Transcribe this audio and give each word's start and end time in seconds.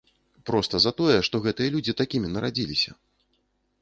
Проста 0.49 0.79
за 0.85 0.93
тое, 1.01 1.17
што 1.29 1.41
гэтыя 1.47 1.73
людзі 1.75 1.93
такімі 2.03 2.33
нарадзіліся. 2.39 2.91